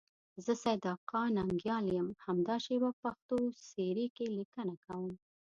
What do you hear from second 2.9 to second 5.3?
په پښتو سیرې کې لیکنه کوم.